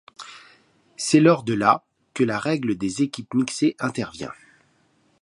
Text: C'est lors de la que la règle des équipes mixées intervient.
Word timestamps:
C'est 0.97 1.19
lors 1.19 1.43
de 1.43 1.53
la 1.53 1.85
que 2.15 2.23
la 2.23 2.39
règle 2.39 2.75
des 2.75 3.03
équipes 3.03 3.35
mixées 3.35 3.75
intervient. 3.77 4.33